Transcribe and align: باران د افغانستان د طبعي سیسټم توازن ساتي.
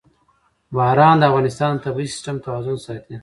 باران 0.75 1.15
د 1.19 1.23
افغانستان 1.29 1.69
د 1.75 1.79
طبعي 1.85 2.07
سیسټم 2.13 2.35
توازن 2.45 2.75
ساتي. 2.85 3.15